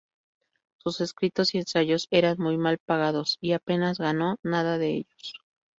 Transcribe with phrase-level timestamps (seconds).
[0.79, 5.41] Sus escritos y ensayos eran muy mal pagados, y apenas ganó nada de ellos.